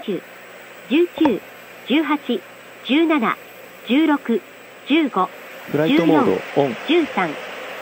[0.00, 0.22] 20、
[0.88, 1.40] 19、
[1.86, 2.40] 18、
[2.84, 3.36] 17、
[3.86, 4.40] 16、
[4.88, 5.28] 15、
[5.70, 6.72] フライトモードオン。
[6.88, 7.34] 13、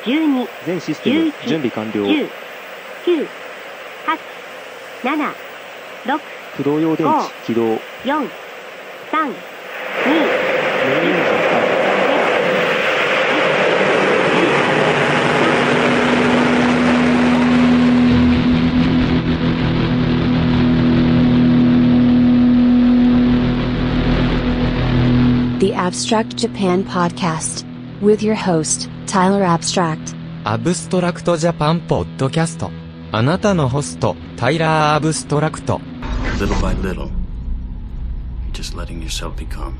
[0.04, 1.92] 12、全システム11準備完了。
[1.92, 2.28] 10、
[3.06, 3.28] 9、
[4.06, 4.18] 8、
[5.04, 5.34] 7、
[6.04, 6.20] 6、
[6.56, 7.62] 駆動用電お池起動。
[7.62, 8.28] メインエン4、
[9.12, 9.49] 3、
[25.89, 27.65] Abstract Japan Podcast.
[28.01, 30.15] With your host, Tyler Abstract.
[30.43, 32.69] アブストラクトジャパンポッドキャスト。
[33.11, 35.81] あなたのホスト、タイラー・アブストラクト。
[36.39, 37.11] Little by little, you're
[38.53, 39.75] just letting yourself become.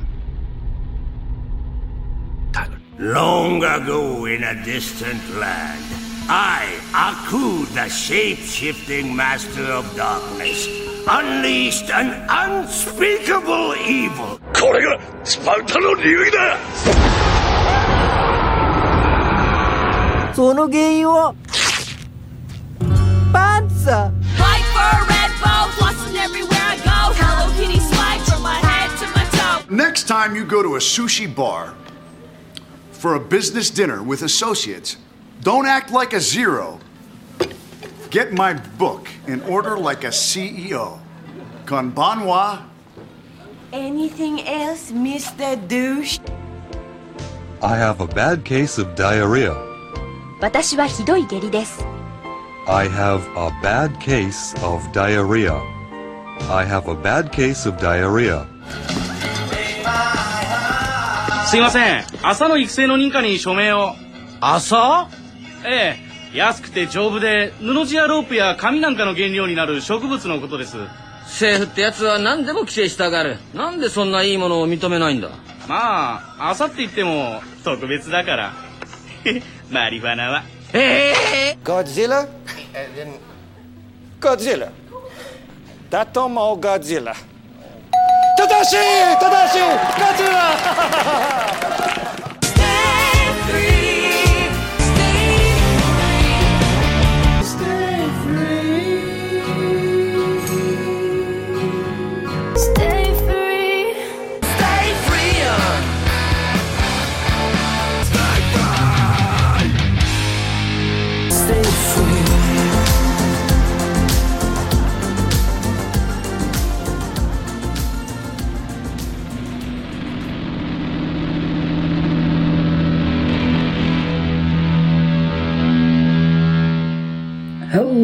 [2.52, 2.80] Tyler.
[2.98, 5.84] Long ago in a distant land,
[6.28, 10.68] I, Aku, the shape-shifting master of darkness,
[11.08, 14.39] unleashed an unspeakable evil.
[14.60, 16.58] これがスパルタの流儀だ
[20.34, 21.34] その原因は
[23.32, 27.14] パンツさ White fur, red bow, flossing everywhere I go.
[27.16, 29.74] Hello Kitty swag from my head to my toe.
[29.74, 31.74] Next time you go to a sushi bar
[32.92, 34.98] for a business dinner with associates,
[35.42, 36.80] don't act like a zero.
[38.10, 41.00] Get my book and order like a CEO.
[41.66, 42.64] Konbanwa.
[43.73, 45.57] Anything else, Mr.
[45.69, 46.19] Douche?
[47.63, 49.55] I have a bad case of diarrhea.
[50.41, 51.85] 私はひどい下痢です。
[52.67, 55.55] I have a bad case of diarrhea.
[56.51, 58.45] I have a bad case of diarrhea.
[61.47, 63.95] すいません朝の育成の認可に署名を
[64.41, 65.09] 朝
[65.65, 65.97] え
[66.33, 70.77] え安くて丈夫で布地やロープや紙なんかの原料になる植物のことです
[71.31, 73.39] 政府ってやつは何でも規制したがる。
[73.55, 75.29] なんでそんないいものを認めないんだ？
[75.69, 78.53] まあ朝って言っても特別だから。
[79.71, 80.43] マリファナは。
[80.73, 81.13] え
[81.55, 82.27] え Godzilla?
[84.21, 84.69] Godzilla.
[85.89, 87.15] だともゴジラ。
[88.37, 88.77] 正しい
[89.21, 89.69] 正しいゴ
[90.17, 92.00] ジラ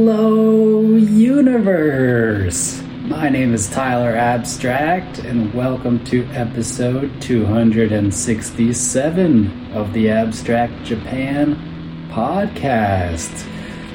[0.09, 2.81] Hello, universe!
[3.07, 11.57] My name is Tyler Abstract, and welcome to episode 267 of the Abstract Japan
[12.13, 13.49] podcast.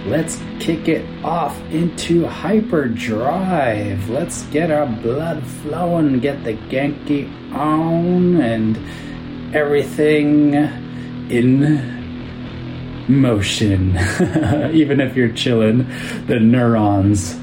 [0.05, 4.09] Let's kick it off into hyperdrive.
[4.09, 8.77] Let's get our blood flowing, get the Genki on, and
[9.55, 11.90] everything in
[13.11, 13.97] motion.
[14.73, 15.87] Even if you're chilling,
[16.27, 17.37] the neurons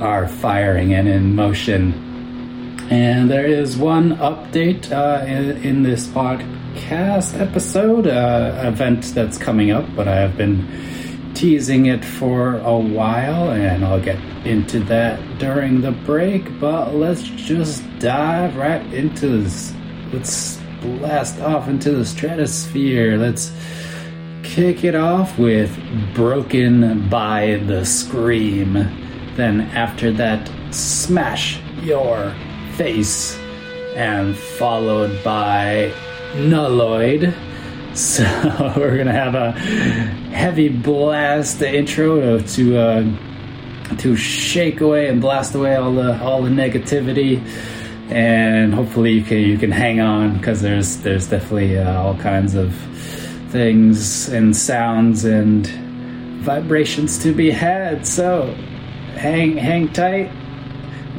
[0.00, 2.78] are firing and in motion.
[2.90, 9.70] And there is one update uh, in, in this podcast episode, uh, event that's coming
[9.70, 15.38] up, but I have been teasing it for a while, and I'll get into that
[15.38, 16.60] during the break.
[16.60, 19.74] But let's just dive right into this.
[20.12, 23.16] Let's blast off into the stratosphere.
[23.16, 23.50] Let's
[24.44, 25.76] kick it off with
[26.14, 28.74] Broken by the Scream.
[29.34, 32.32] Then, after that, Smash Your
[32.76, 33.36] Face.
[33.96, 35.92] And followed by
[36.34, 37.34] Nulloid.
[37.94, 38.24] So,
[38.76, 39.52] we're gonna have a
[40.32, 46.50] heavy blast intro to, uh, to shake away and blast away all the all the
[46.50, 47.40] negativity
[48.10, 52.56] and hopefully you can you can hang on because there's there's definitely uh, all kinds
[52.56, 52.74] of
[53.54, 55.68] things and sounds and
[56.42, 58.04] vibrations to be had.
[58.04, 58.52] So
[59.14, 60.32] hang hang tight.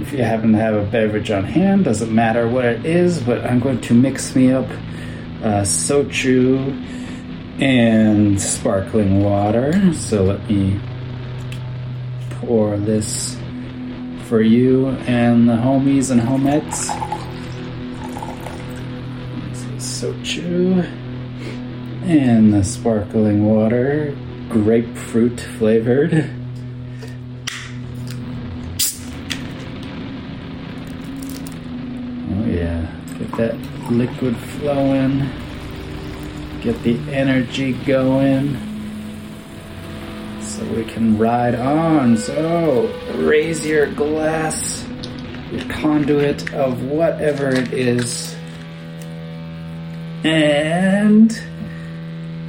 [0.01, 3.45] If you happen to have a beverage on hand, doesn't matter what it is, but
[3.45, 4.69] I'm going to mix me up
[5.43, 6.75] uh, shochu
[7.61, 9.93] and sparkling water.
[9.93, 10.77] So let me
[12.41, 13.37] pour this
[14.25, 16.89] for you and the homies and homettes.
[19.77, 21.04] Shochu
[22.05, 24.15] and the sparkling water,
[24.49, 26.13] grapefruit flavored.
[32.29, 32.85] Oh yeah.
[33.17, 33.57] Get that
[33.91, 35.27] liquid flowing.
[36.61, 38.55] Get the energy going.
[40.41, 42.17] So we can ride on.
[42.17, 44.85] So raise your glass,
[45.51, 48.35] your conduit of whatever it is.
[50.23, 51.35] And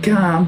[0.07, 0.47] plenty.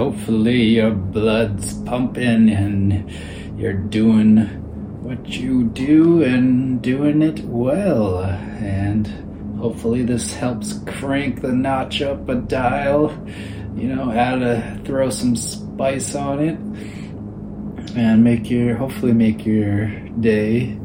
[0.00, 3.12] Hopefully, your blood's pumping and
[3.60, 4.38] you're doing
[5.04, 8.22] what you do and doing it well.
[8.22, 9.06] And
[9.58, 13.10] hopefully, this helps crank the notch up a dial.
[13.76, 16.58] You know, how to throw some spice on it
[17.94, 20.78] and make your hopefully make your day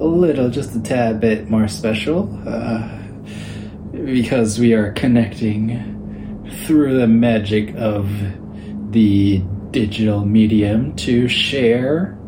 [0.00, 2.28] a little, just a tad bit more special.
[2.44, 2.88] Uh,
[3.92, 5.94] because we are connecting
[6.66, 8.10] through the magic of
[8.90, 12.18] the digital medium to share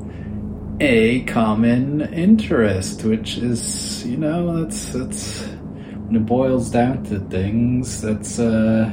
[0.81, 8.01] a common interest, which is, you know, that's that's when it boils down to things.
[8.01, 8.91] That's uh,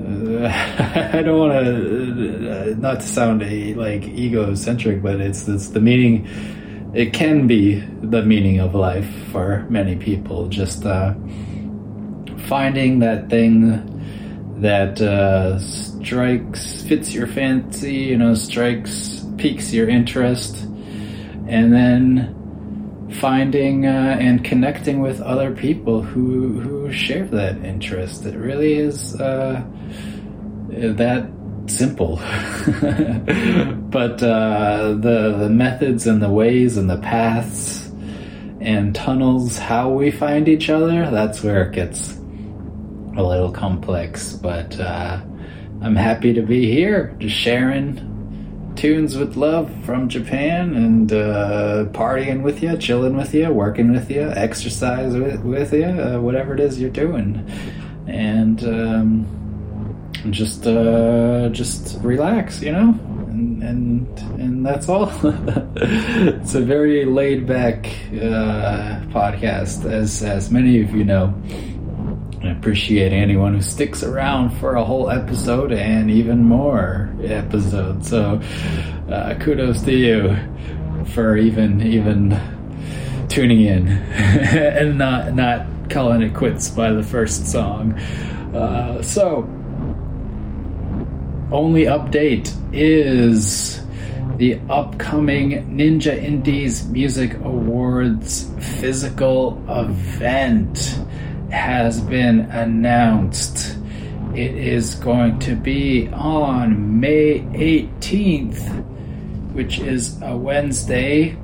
[0.00, 5.68] uh I don't want to uh, not to sound a, like egocentric, but it's it's
[5.68, 6.28] the meaning.
[6.94, 10.46] It can be the meaning of life for many people.
[10.46, 11.14] Just uh,
[12.46, 13.93] finding that thing
[14.64, 20.56] that uh, strikes, fits your fancy, you know, strikes, piques your interest,
[21.46, 28.24] and then finding uh, and connecting with other people who who share that interest.
[28.24, 29.62] It really is uh,
[30.70, 31.30] that
[31.66, 32.16] simple.
[33.90, 37.92] but uh, the the methods and the ways and the paths
[38.62, 42.18] and tunnels, how we find each other, that's where it gets
[43.16, 45.20] a little complex, but uh,
[45.82, 48.10] I'm happy to be here, just sharing
[48.76, 54.10] tunes with love from Japan and uh, partying with you, chilling with you, working with
[54.10, 57.48] you, exercise with, with you, uh, whatever it is you're doing,
[58.06, 62.98] and um, just uh, just relax, you know.
[63.28, 65.10] And, and and that's all.
[65.76, 71.34] it's a very laid back uh, podcast, as as many of you know.
[72.64, 78.08] Appreciate anyone who sticks around for a whole episode and even more episodes.
[78.08, 78.40] So,
[79.10, 80.34] uh, kudos to you
[81.08, 82.40] for even even
[83.28, 87.98] tuning in and not not calling it quits by the first song.
[88.54, 89.40] Uh, so,
[91.52, 93.82] only update is
[94.38, 98.50] the upcoming Ninja Indies Music Awards
[98.80, 100.98] physical event
[101.54, 103.78] has been announced.
[104.34, 108.84] It is going to be on May 18th,
[109.52, 111.36] which is a Wednesday,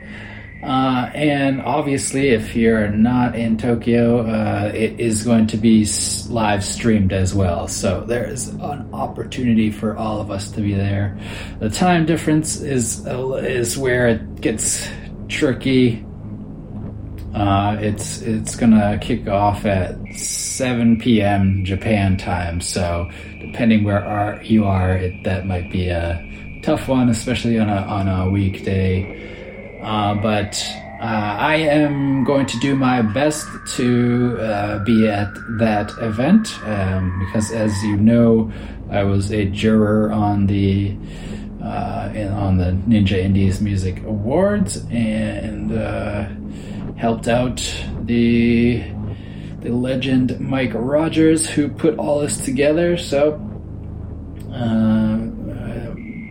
[0.61, 5.85] Uh, and obviously, if you're not in Tokyo, uh, it is going to be
[6.29, 7.67] live streamed as well.
[7.67, 11.17] So there is an opportunity for all of us to be there.
[11.59, 14.87] The time difference is is where it gets
[15.27, 16.05] tricky.
[17.33, 21.65] Uh, it's it's gonna kick off at 7 p.m.
[21.65, 22.61] Japan time.
[22.61, 26.23] So depending where are, you are, it, that might be a
[26.61, 29.79] tough one, especially on a on a weekday.
[29.81, 30.63] Uh, but
[31.03, 37.19] uh, I am going to do my best to uh, be at that event um,
[37.19, 38.49] because, as you know,
[38.89, 40.95] I was a juror on the
[41.61, 46.29] uh, in, on the Ninja Indies Music Awards and uh,
[46.95, 47.61] helped out
[48.01, 48.83] the
[49.61, 52.97] the legend Mike Rogers who put all this together.
[52.97, 53.35] So
[54.51, 55.03] uh,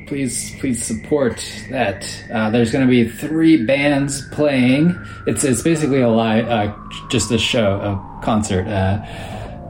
[0.07, 2.07] please please support that.
[2.33, 4.99] Uh, there's going to be three bands playing.
[5.27, 6.77] It's it's basically a live, uh,
[7.09, 9.03] just a show, a concert, uh,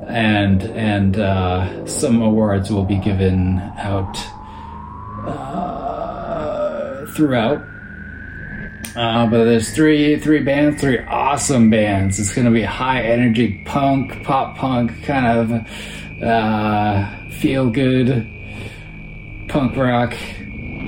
[0.09, 4.19] and and uh, some awards will be given out
[5.25, 7.63] uh, throughout.
[8.95, 12.19] Uh, but there's three three bands, three awesome bands.
[12.21, 18.29] It's going to be high energy punk, pop punk, kind of uh, feel good
[19.49, 20.15] punk rock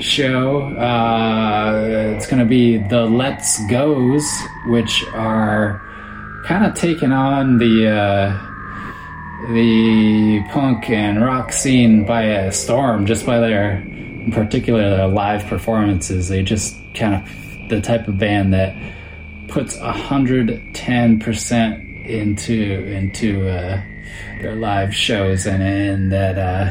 [0.00, 0.62] show.
[0.76, 4.28] Uh, it's going to be the Let's Goes,
[4.66, 5.80] which are
[6.46, 8.50] kind of taking on the uh,
[9.52, 15.46] the punk and rock scene by a storm, just by their, in particular, their live
[15.46, 16.28] performances.
[16.28, 17.43] They just kind of
[17.74, 18.74] the type of band that
[19.48, 23.82] puts 110% into into uh,
[24.40, 26.70] their live shows, and and that uh,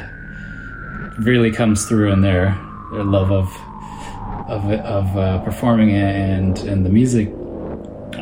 [1.20, 2.58] really comes through in their
[2.92, 3.48] their love of
[4.48, 7.30] of of uh, performing and and the music.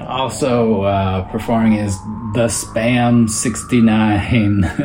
[0.08, 1.98] Also uh, performing is
[2.34, 4.64] the Spam sixty nine.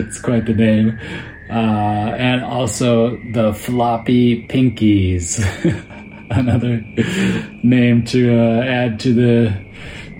[0.00, 0.98] it's quite the name.
[1.50, 5.40] Uh, and also the Floppy Pinkies,
[6.30, 6.80] another
[7.62, 9.68] name to uh, add to the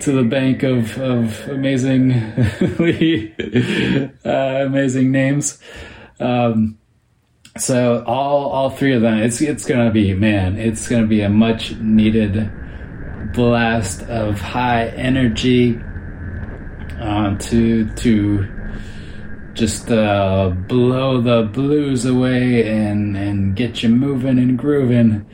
[0.01, 3.33] to the bank of of amazingly
[4.25, 5.59] uh, amazing names.
[6.19, 6.77] Um,
[7.57, 11.29] so all all three of them, it's it's gonna be man, it's gonna be a
[11.29, 12.51] much needed
[13.33, 15.79] blast of high energy
[16.99, 18.47] uh, to to
[19.53, 25.25] just uh, blow the blues away and and get you moving and grooving.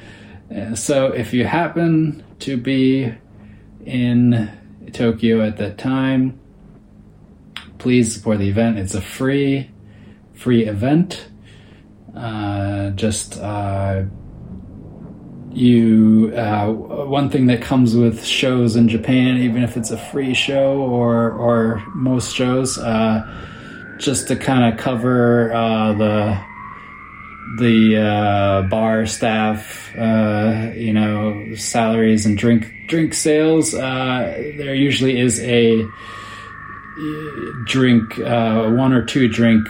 [0.56, 3.12] Uh, so if you happen to be
[3.86, 4.52] in
[4.94, 6.40] Tokyo at that time,
[7.78, 8.78] please support the event.
[8.78, 9.70] It's a free
[10.34, 11.28] free event.
[12.16, 14.04] Uh, just uh,
[15.52, 20.34] you uh, one thing that comes with shows in Japan, even if it's a free
[20.34, 23.26] show or or most shows, uh,
[23.98, 26.55] just to kind of cover uh, the
[27.58, 33.74] the uh, bar staff, uh, you know, salaries and drink drink sales.
[33.74, 35.86] Uh, there usually is a
[37.66, 39.68] drink, uh, one or two drink.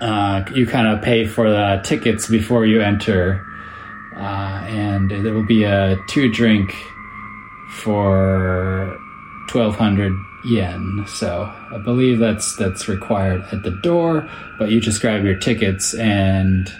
[0.00, 3.44] Uh, you kind of pay for the tickets before you enter,
[4.14, 6.72] uh, and there will be a two drink
[7.70, 8.96] for
[9.48, 10.12] twelve hundred
[10.44, 11.04] yen.
[11.06, 15.94] So I believe that's that's required at the door, but you just grab your tickets
[15.94, 16.72] and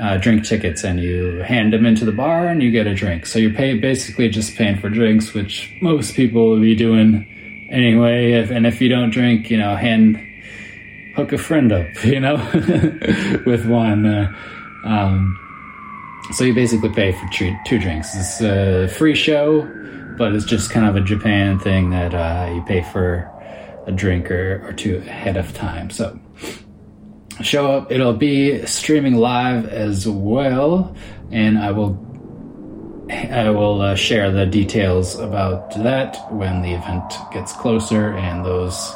[0.00, 3.26] uh, drink tickets and you hand them into the bar and you get a drink.
[3.26, 7.26] So you're pay, basically just paying for drinks, which most people will be doing
[7.70, 8.32] anyway.
[8.32, 10.24] If, and if you don't drink, you know, hand
[11.16, 12.36] hook a friend up, you know,
[13.44, 14.06] with one.
[14.06, 14.32] Uh,
[14.84, 15.36] um,
[16.32, 18.14] so you basically pay for two, two drinks.
[18.14, 19.62] It's a free show,
[20.18, 23.30] but it's just kind of a Japan thing that uh, you pay for
[23.86, 25.88] a drink or, or two ahead of time.
[25.90, 26.18] So
[27.40, 27.92] show up.
[27.92, 30.94] It'll be streaming live as well,
[31.30, 32.04] and I will
[33.10, 38.94] I will uh, share the details about that when the event gets closer, and those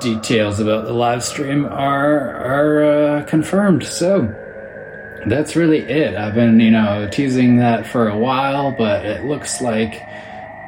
[0.00, 3.84] details about the live stream are are uh, confirmed.
[3.84, 4.34] So
[5.26, 6.14] that's really it.
[6.14, 10.02] I've been you know teasing that for a while, but it looks like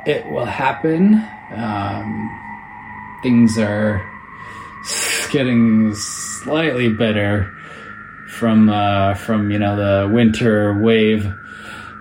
[0.07, 1.23] it will happen.
[1.55, 2.31] Um,
[3.23, 4.05] things are
[5.31, 7.53] getting slightly better
[8.29, 11.33] from uh, from you know the winter wave.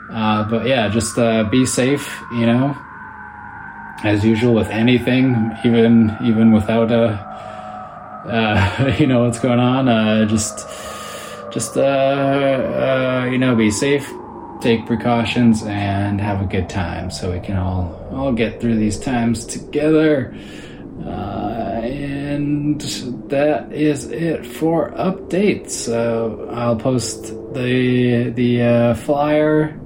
[0.09, 2.21] Uh, but yeah, just uh, be safe.
[2.31, 2.77] You know,
[4.03, 7.35] as usual with anything, even even without a
[8.25, 9.87] uh, you know what's going on.
[9.87, 10.67] Uh, just
[11.55, 14.11] just uh, uh, you know be safe,
[14.59, 17.09] take precautions, and have a good time.
[17.09, 20.35] So we can all all get through these times together.
[21.01, 22.81] Uh, and
[23.29, 25.87] that is it for updates.
[25.87, 29.79] Uh, I'll post the the uh, flyer,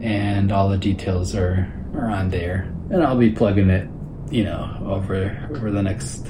[0.00, 3.86] and all the details are are on there, and I'll be plugging it,
[4.30, 6.26] you know, over over the next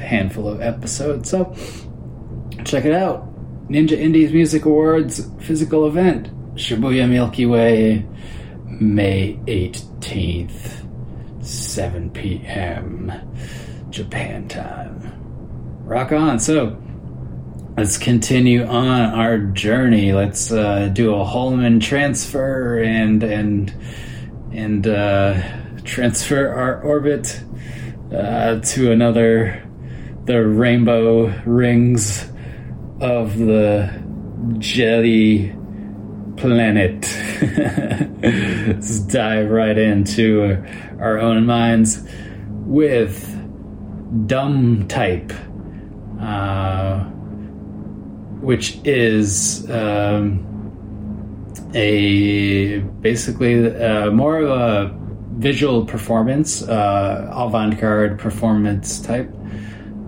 [0.00, 1.28] handful of episodes.
[1.28, 1.54] So
[2.64, 3.31] check it out.
[3.72, 8.04] Ninja Indies Music Awards physical event, Shibuya Milky Way,
[8.66, 10.84] May eighteenth.
[11.40, 13.10] 7 p.m.
[13.90, 15.80] Japan time.
[15.84, 16.38] Rock on.
[16.38, 16.80] So,
[17.76, 20.12] let's continue on our journey.
[20.12, 23.74] Let's uh, do a Hohmann transfer and and
[24.52, 25.42] and uh,
[25.82, 27.40] transfer our orbit
[28.14, 29.66] uh, to another
[30.26, 32.31] the rainbow rings
[33.02, 33.92] of the
[34.58, 35.52] jelly
[36.36, 37.02] planet.
[38.22, 40.64] Let's dive right into
[41.00, 42.06] our own minds
[42.64, 43.28] with
[44.28, 45.32] dumb type,
[46.20, 47.00] uh,
[48.40, 50.46] which is um,
[51.74, 54.98] a basically uh, more of a
[55.38, 59.28] visual performance, uh, avant-garde performance type.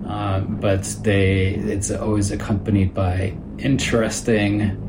[0.07, 4.81] Uh, but they it's always accompanied by interesting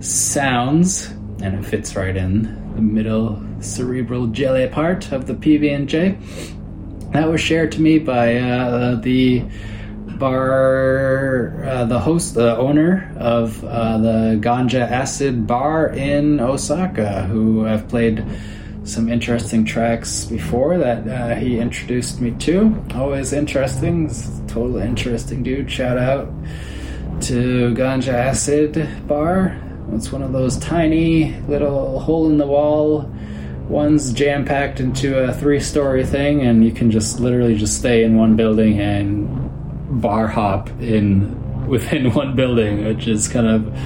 [0.00, 1.08] sounds,
[1.42, 2.42] and it fits right in
[2.74, 6.18] the middle cerebral jelly part of the PB and J.
[7.12, 9.42] That was shared to me by uh, the
[10.18, 17.66] bar, uh, the host, the owner of uh, the Ganja Acid Bar in Osaka, who
[17.66, 18.24] I've played
[18.86, 22.82] some interesting tracks before that uh, he introduced me to.
[22.94, 24.08] Always interesting,
[24.46, 25.70] total interesting dude.
[25.70, 26.28] Shout out
[27.22, 29.60] to Ganja Acid Bar.
[29.92, 33.10] It's one of those tiny little hole in the wall
[33.68, 38.04] one's jam packed into a three story thing, and you can just literally just stay
[38.04, 43.76] in one building and bar hop in within one building, which is kind of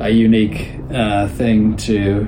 [0.00, 2.24] a unique uh, thing to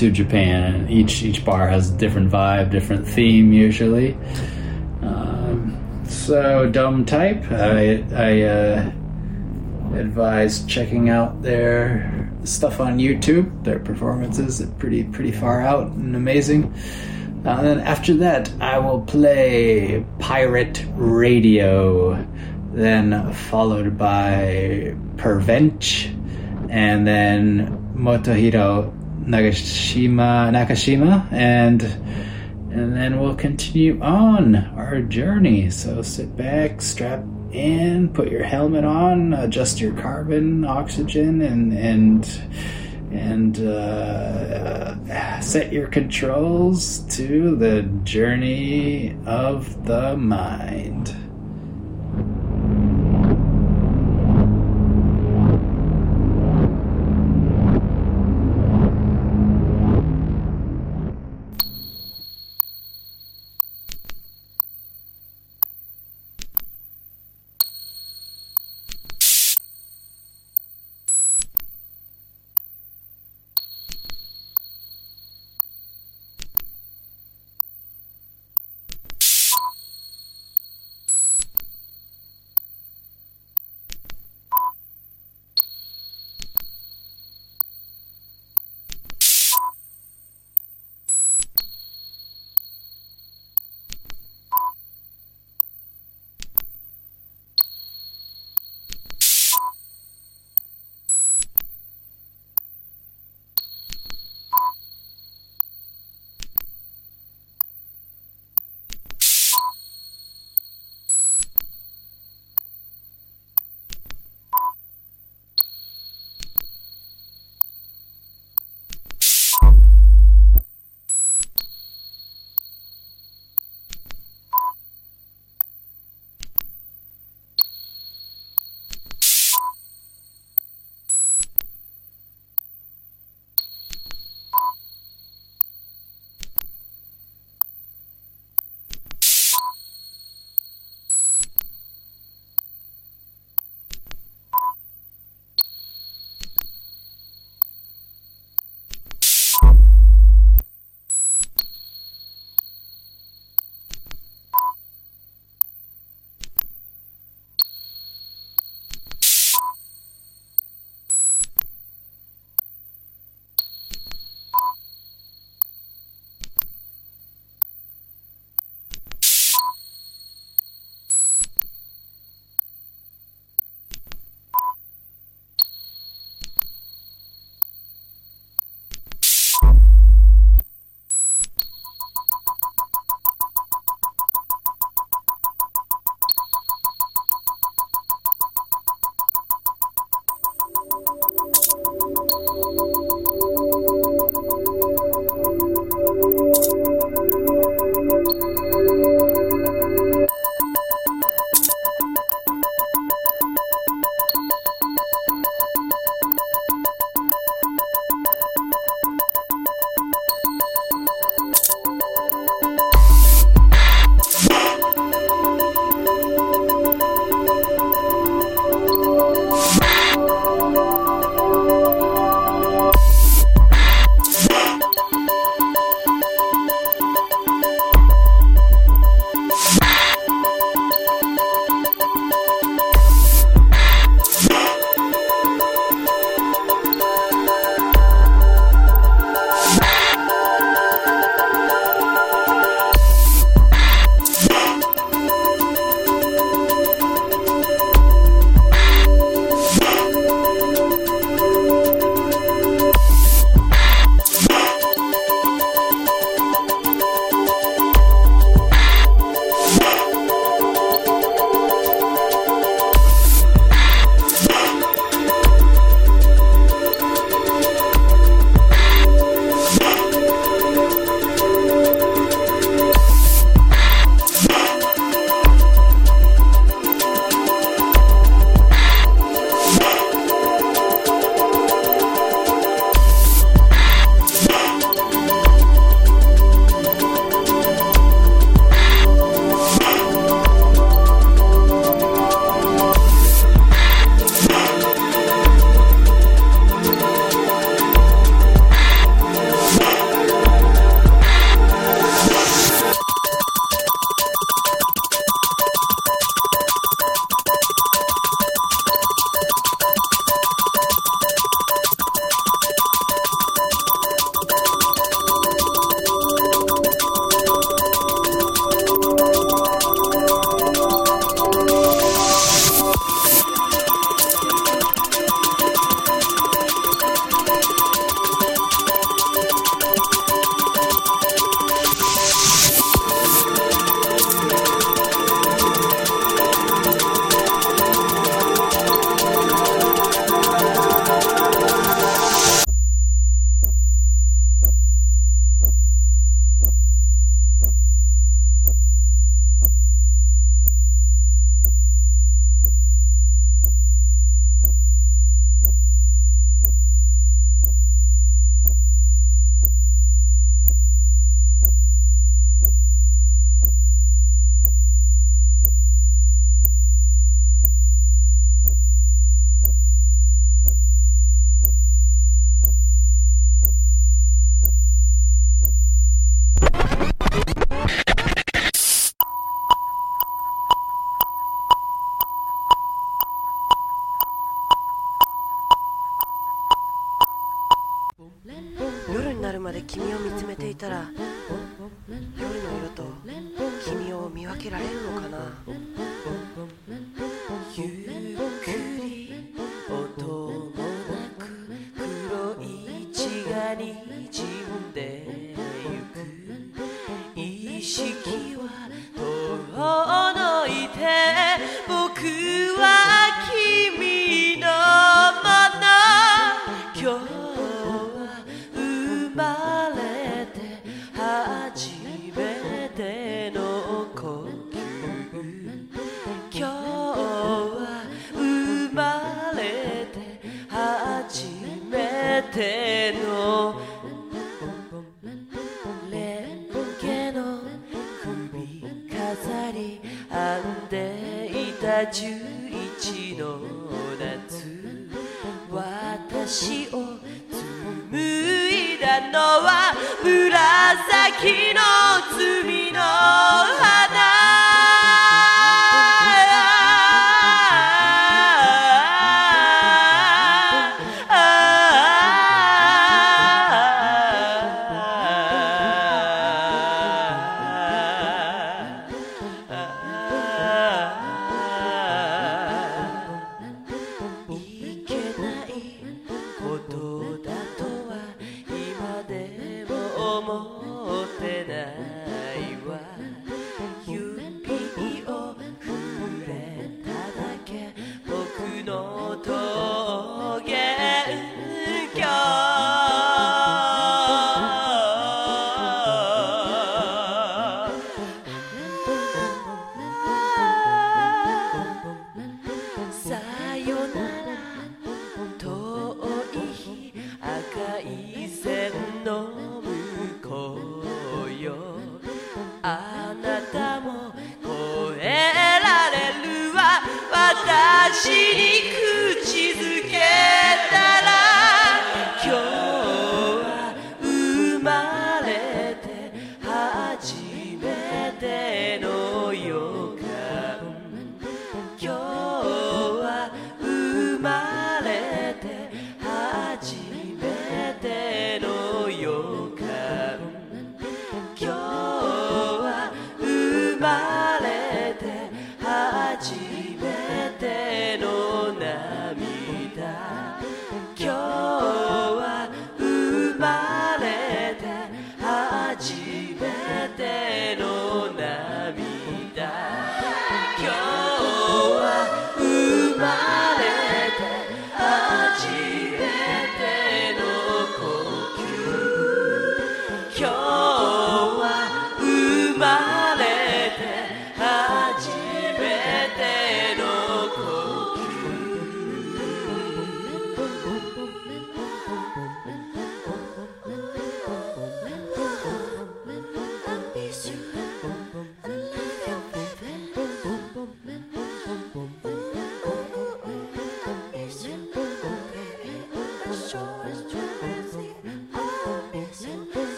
[0.00, 0.88] to Japan.
[0.88, 4.16] Each each bar has a different vibe, different theme usually.
[5.02, 7.44] Um, so dumb type.
[7.52, 8.92] I I uh,
[9.94, 13.62] advise checking out their stuff on YouTube.
[13.62, 16.72] Their performances are pretty pretty far out and amazing.
[17.44, 22.26] Uh, and then after that, I will play Pirate Radio,
[22.72, 26.06] then followed by Pervench,
[26.70, 31.82] and then Motohiro Nagashima Nakashima, and
[32.72, 35.70] and then we'll continue on our journey.
[35.70, 42.42] So sit back, strap in, put your helmet on, adjust your carbon, oxygen, and and
[43.12, 51.16] and uh, set your controls to the journey of the mind.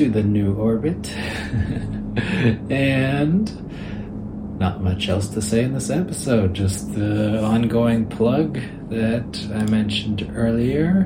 [0.00, 1.10] To the new orbit.
[2.70, 9.70] and not much else to say in this episode, just the ongoing plug that I
[9.70, 11.00] mentioned earlier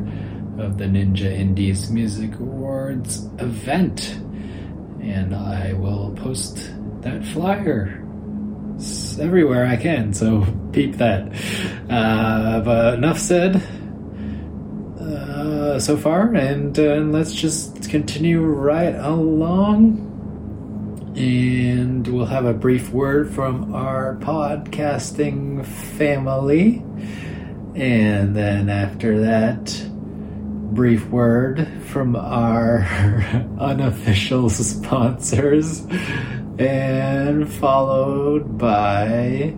[0.58, 4.12] of the Ninja Indies Music Awards event.
[5.02, 6.70] And I will post
[7.00, 8.00] that flyer
[9.20, 11.32] everywhere I can, so peep that.
[11.90, 13.56] Uh, but enough said
[15.00, 20.10] uh, so far, and uh, let's just continue right along.
[21.14, 26.82] And we'll have a brief word from our podcasting family.
[27.76, 29.88] And then after that,
[30.74, 32.80] brief word from our
[33.60, 35.86] unofficial sponsors.
[36.58, 39.54] And followed by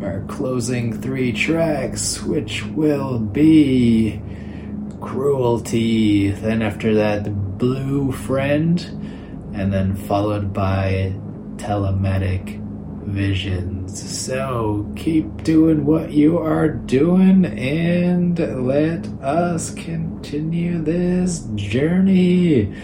[0.00, 4.22] our closing three tracks, which will be
[5.00, 8.80] Cruelty, then after that, Blue Friend,
[9.54, 11.14] and then followed by
[11.58, 12.60] Telematic
[13.04, 14.02] Visions.
[14.26, 18.36] So keep doing what you are doing and
[18.66, 22.74] let us continue this journey.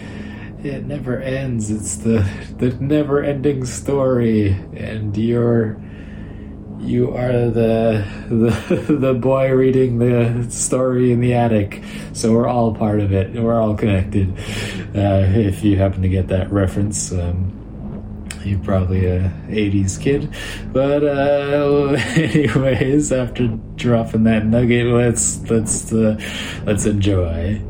[0.63, 1.69] It never ends.
[1.69, 2.25] It's the
[2.57, 5.77] the never ending story and you're
[6.79, 12.73] you are the, the the boy reading the story in the attic, so we're all
[12.73, 13.33] part of it.
[13.33, 14.29] We're all connected.
[14.95, 17.53] Uh, if you happen to get that reference, um,
[18.43, 20.33] you're probably a '80s kid.
[20.71, 26.19] But uh, anyways, after dropping that nugget, let's let's uh,
[26.65, 27.61] let's enjoy.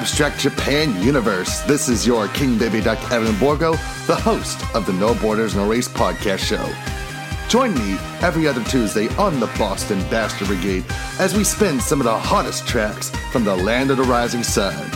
[0.00, 1.60] Abstract Japan universe.
[1.64, 3.72] This is your King Baby Duck Evan Borgo,
[4.06, 6.66] the host of the No Borders No Race podcast show.
[7.50, 10.86] Join me every other Tuesday on the Boston Bastard Brigade
[11.18, 14.90] as we spin some of the hottest tracks from the land of the rising sun.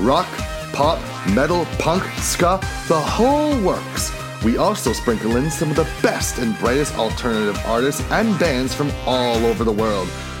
[0.00, 0.26] Rock,
[0.72, 1.02] pop,
[1.34, 4.10] metal, punk, ska, the whole works.
[4.42, 8.90] We also sprinkle in some of the best and brightest alternative artists and bands from
[9.04, 10.08] all over the world,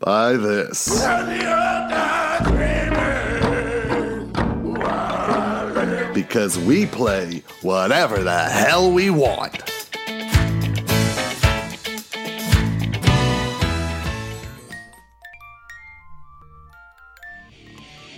[0.00, 0.88] by this.
[6.14, 9.69] Because we play whatever the hell we want.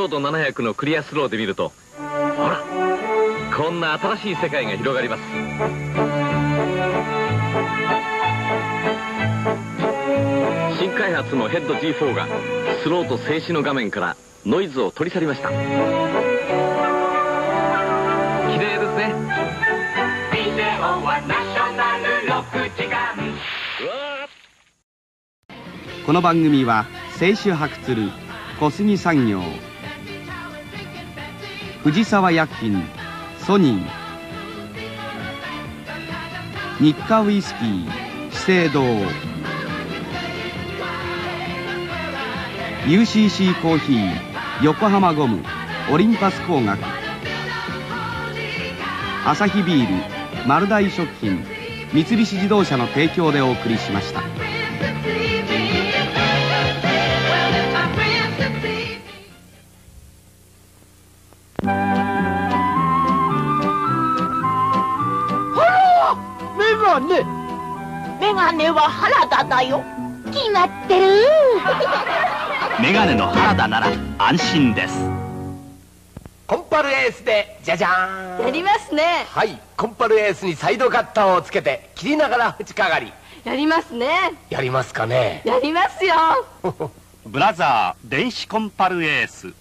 [0.00, 2.04] 真っ黒度700のクリアスローで見るとほ
[2.48, 2.64] ら
[3.54, 5.22] こんな新しい世界が広がります。
[10.78, 12.26] 新開発のヘッド G4 が
[12.82, 15.50] スローと静止の画面からノイズを取り去りました。
[15.50, 15.56] 綺
[18.58, 19.14] 麗ですね。
[20.32, 23.18] ビデオはナショナル6時間。
[26.06, 26.86] この番組は
[27.18, 28.08] 清酒白鶴
[28.58, 29.40] 小杉産業
[31.82, 32.84] 藤沢薬品
[33.38, 33.88] ソニー。
[36.78, 38.82] 日課ウイスキー資生堂。
[42.84, 44.12] UCC コーヒー
[44.62, 45.42] 横浜ゴム
[45.90, 46.78] オリンパス工学。
[49.24, 51.42] アサヒビール丸大食品
[51.94, 54.20] 三菱自動車の提供でお送りしました。
[68.40, 69.84] メガネは原田だよ。
[70.32, 71.24] 決まってる。
[72.80, 74.98] メガネの原田なら安心です。
[76.46, 79.26] コンパルエースでじゃじゃーんやりますね。
[79.28, 79.60] はい。
[79.76, 83.12] コンパルエースにサイドカッターをつけて切りながら縁かがり。
[83.44, 84.08] やりますね。
[84.48, 85.42] やりますかね。
[85.44, 86.14] やりますよ。
[87.26, 89.52] ブラザー電子コンパルエース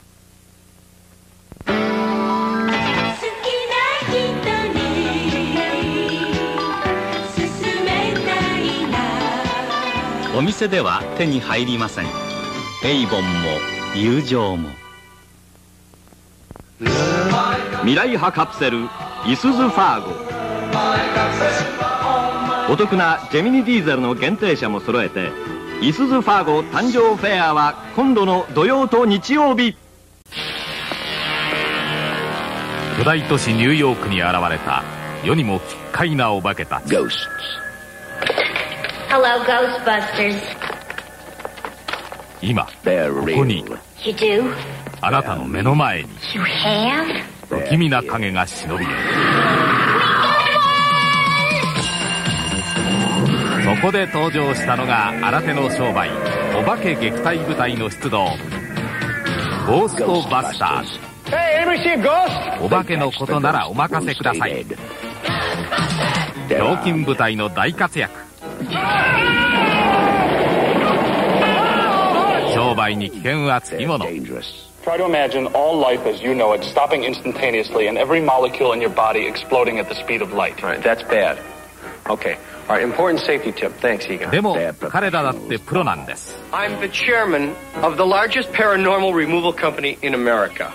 [10.39, 12.05] お店では手に入りません。
[12.85, 13.27] エイボンも
[13.93, 14.69] 友情も。
[17.81, 18.85] 未来派カプセル
[19.27, 20.13] イスズファーゴ。
[22.71, 25.29] お得なジェミニディーゼルの限定車も揃えて
[25.81, 29.75] イスズファーゴ誕生フェアは今度の土曜と日曜日。
[32.97, 34.85] 巨大都市ニューヨークに現れた
[35.25, 36.95] 世にも奇怪なお化けたち
[39.09, 40.39] Hello, Ghostbusters.
[42.41, 42.71] 今こ
[43.35, 43.65] こに
[44.05, 44.53] You do?
[45.01, 47.23] あなたの目の前に You have?
[47.49, 48.97] 不気味な影が忍び寄る
[53.63, 56.09] そこで登場したのが新手の商売
[56.55, 58.25] お化け撃退部隊の出動
[59.67, 60.99] ゴーストバスターズ?
[62.63, 68.28] お化けのことならお任せくださいひょうきん部隊の大活躍
[72.53, 78.79] 商売に危険はつきもの Try to imagine all life as you know it stopping instantaneously and every molecule in
[78.79, 80.63] your body exploding at the speed of light.
[80.63, 81.37] All right, that's bad.
[82.09, 82.37] Okay.
[82.69, 83.73] All right, important safety tip.
[83.81, 84.29] Thanks, Egon.
[86.53, 90.71] I'm the chairman of the largest paranormal removal company in America.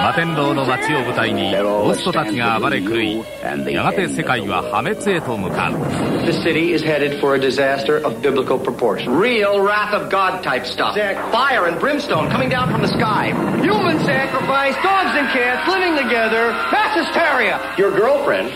[0.00, 3.24] 摩天楼の街を舞台にゴーストたちが暴れ狂い
[3.72, 9.16] やがて世界は破滅へと向かう The city is headed for a disaster of biblical proportion.
[9.16, 10.96] Real wrath of God type stuff.
[10.96, 13.28] Fire and brimstone coming down from the sky.
[13.62, 17.60] Human sacrifice, dogs and cats living together, mass hysteria.
[17.78, 18.52] Your girlfriend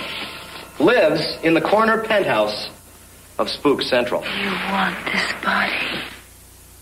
[0.81, 2.71] lives in the corner penthouse
[3.39, 4.23] of Spook Central.
[4.23, 6.03] You want this body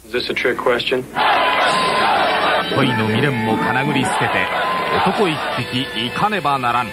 [0.06, 1.04] Is this a trick question?
[2.75, 4.47] 恋の未練もかなぐり捨てて
[5.05, 6.89] 男一匹いかねばならぬ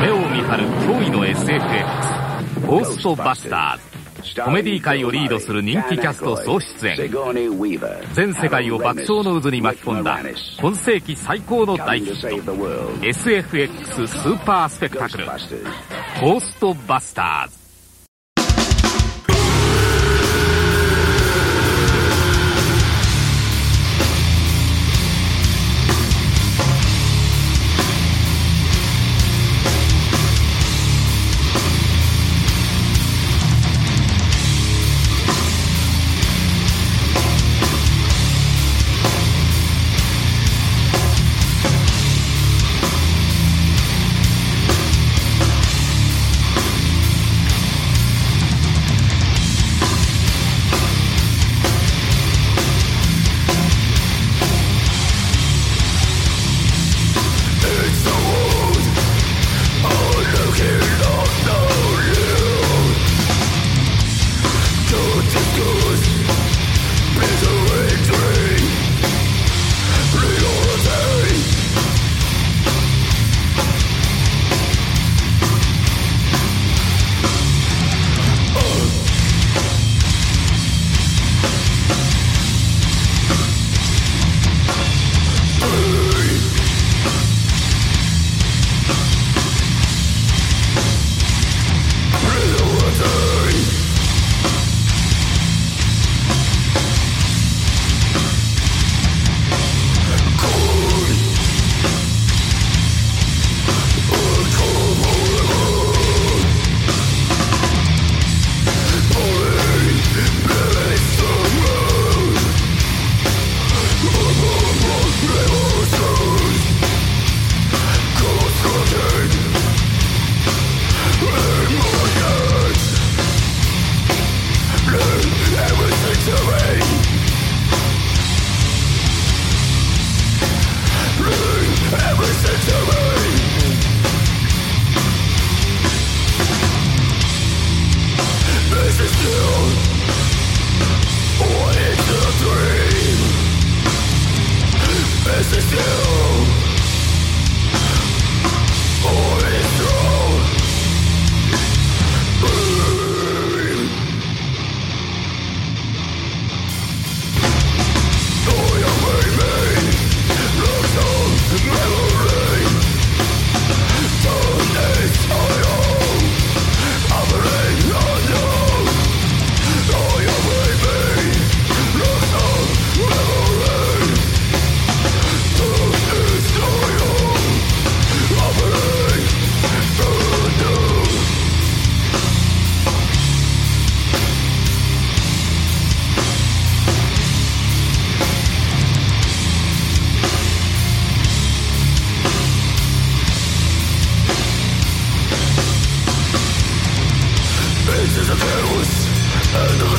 [0.00, 3.91] 目を見張る驚異の SF 映画「ゴーストバスターズ」
[4.44, 6.96] コメディ界をリードする人気キャスト総出演。
[8.14, 10.20] 全世界を爆笑の渦に巻き込んだ
[10.60, 12.52] 今世紀最高の大ヒット
[13.00, 17.61] SFX スーパースペクタクルゴーストバスターズ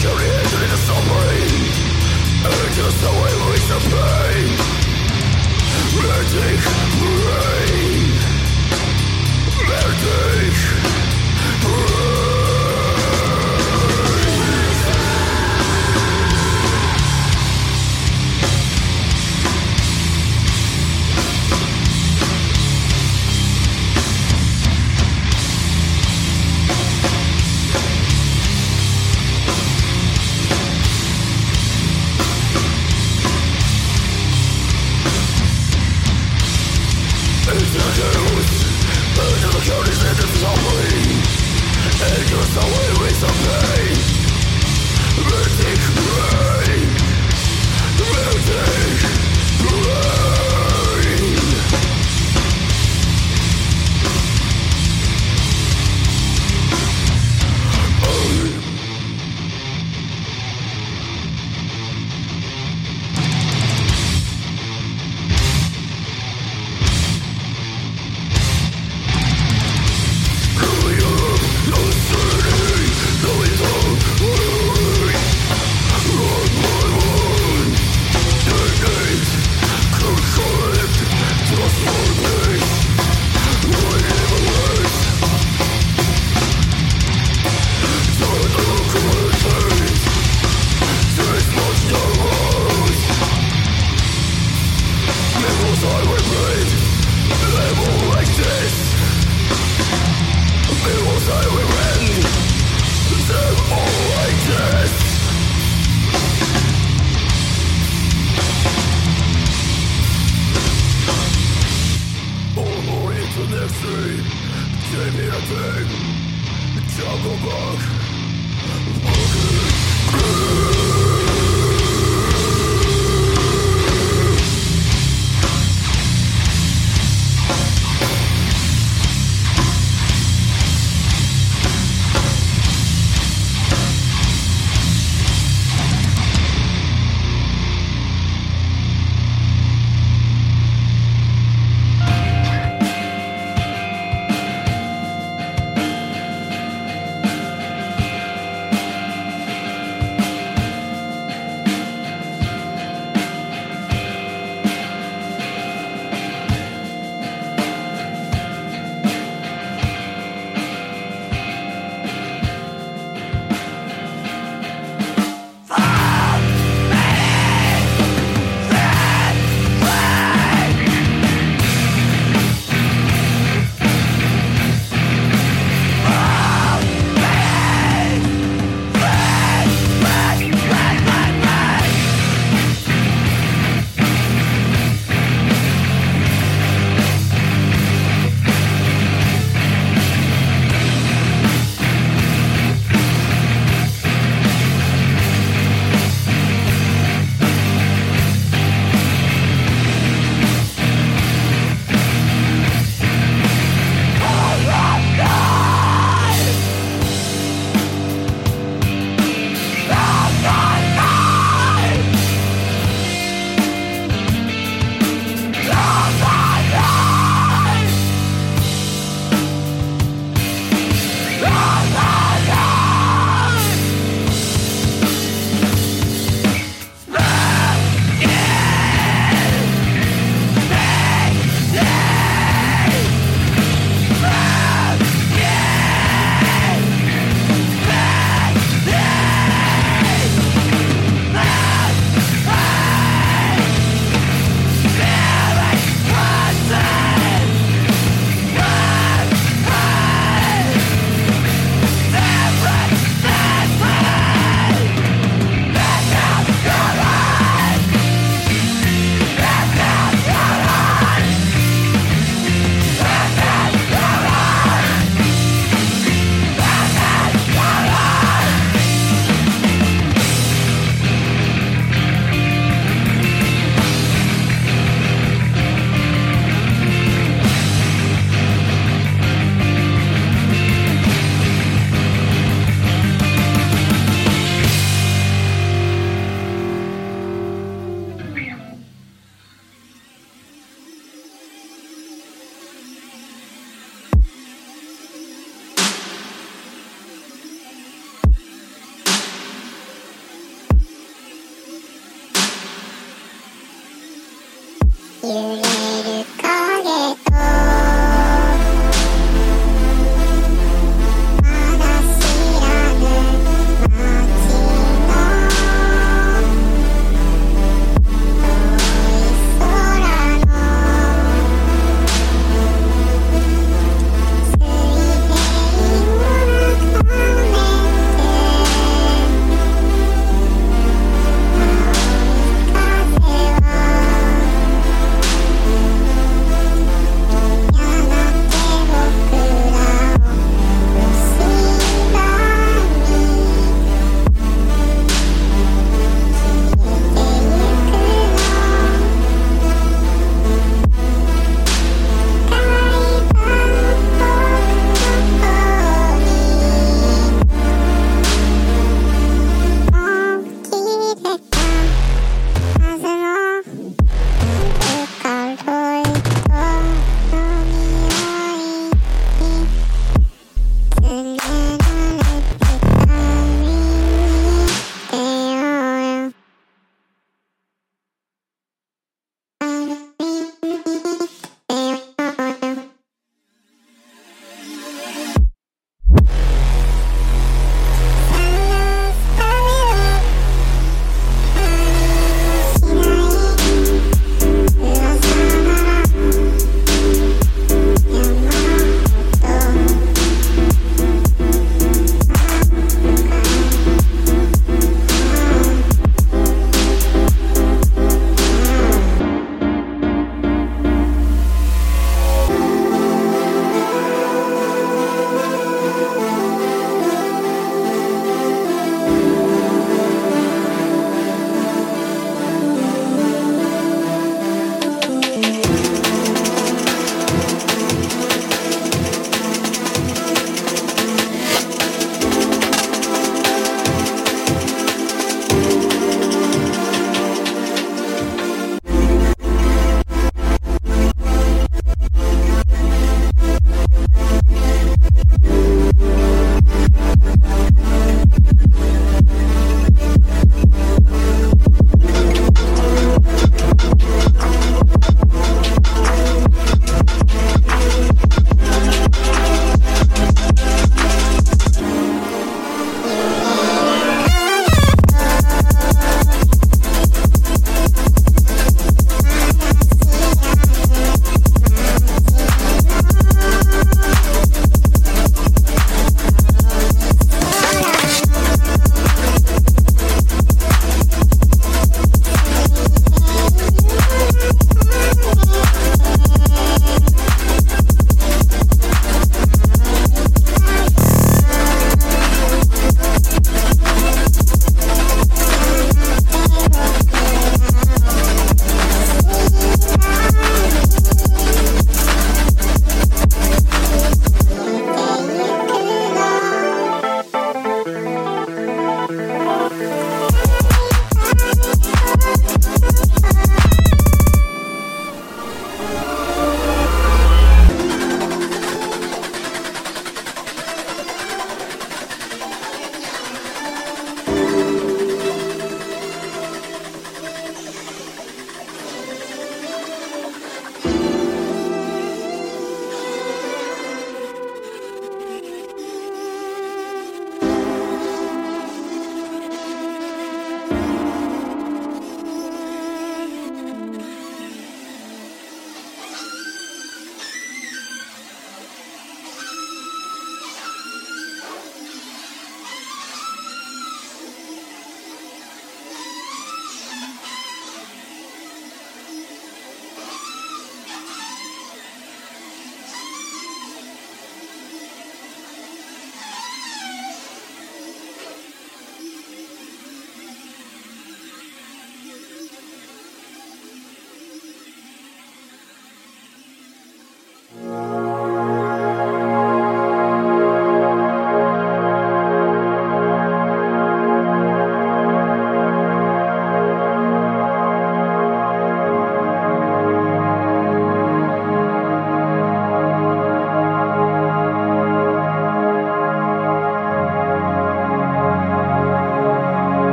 [0.00, 1.72] Curiated in a submarine.
[2.42, 3.10] And just the
[3.90, 4.80] pain
[42.52, 42.66] Take,
[45.56, 45.84] take,
[49.68, 50.09] rain.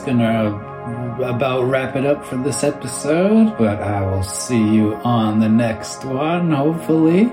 [0.00, 5.40] That's gonna about wrap it up for this episode, but I will see you on
[5.40, 7.30] the next one, hopefully.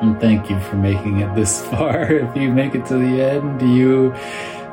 [0.00, 2.10] And thank you for making it this far.
[2.10, 4.14] If you make it to the end, you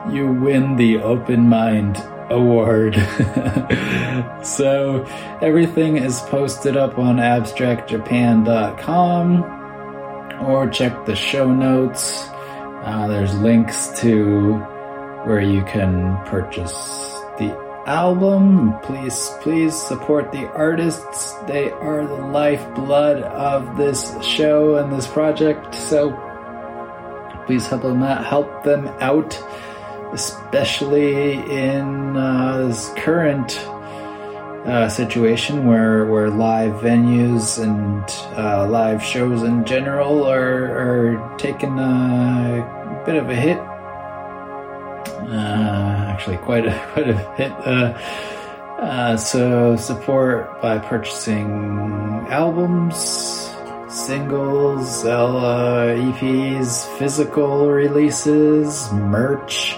[0.10, 2.96] you win the open mind award.
[4.42, 5.04] so
[5.42, 9.44] everything is posted up on abstractjapan.com
[10.46, 12.30] or check the show notes.
[12.86, 14.66] Uh, there's links to
[15.26, 16.74] where you can purchase
[17.40, 17.56] the
[17.86, 18.78] album.
[18.84, 21.34] Please, please support the artists.
[21.48, 25.76] They are the lifeblood of this show and this project.
[25.76, 26.12] So
[27.46, 28.26] please help them out.
[28.26, 29.42] Help them out,
[30.14, 33.58] especially in uh, this current
[34.66, 38.04] uh, situation where where live venues and
[38.36, 43.60] uh, live shows in general are are taking a bit of a hit.
[45.28, 47.52] Uh, actually, quite a quite a hit.
[47.52, 47.98] Uh,
[48.80, 51.48] uh, so support by purchasing
[52.30, 52.96] albums,
[53.90, 59.76] singles, uh, EPs, physical releases, merch.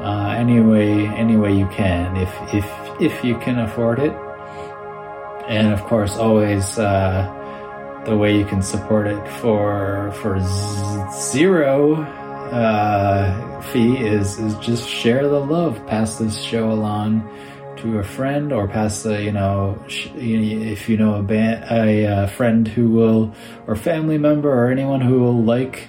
[0.00, 2.66] Uh, any way, any way you can, if if
[3.00, 4.14] if you can afford it.
[5.48, 7.26] And of course, always uh,
[8.06, 12.06] the way you can support it for for z- zero
[12.52, 17.28] uh, fee is is just share the love, pass this show along
[17.78, 22.26] to a friend, or pass the you know if you know a band a uh,
[22.26, 23.34] friend who will
[23.66, 25.88] or family member or anyone who will like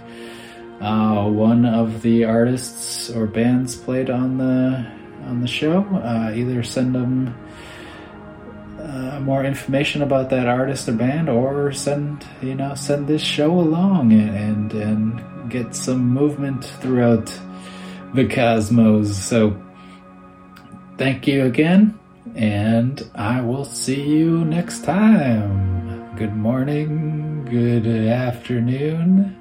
[0.82, 4.86] uh, one of the artists or bands played on the
[5.26, 5.82] on the show.
[5.82, 7.36] Uh, either send them
[8.82, 13.52] uh, more information about that artist or band, or send you know send this show
[13.52, 17.28] along and and, and get some movement throughout
[18.14, 19.16] the cosmos.
[19.16, 19.62] So
[20.98, 22.00] thank you again,
[22.36, 26.16] and I will see you next time.
[26.16, 29.38] Good morning, good afternoon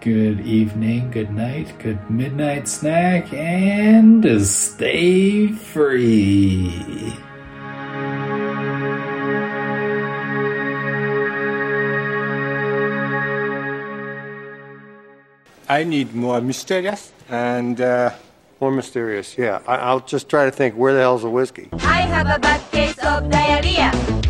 [0.00, 7.12] good evening, good night, good midnight snack, and stay free.
[15.68, 18.12] I need more mysterious and uh,
[18.58, 19.36] more mysterious.
[19.36, 21.68] Yeah, I, will just try to think where the hell's the whiskey.
[21.72, 24.17] I have a bad case of diarrhea.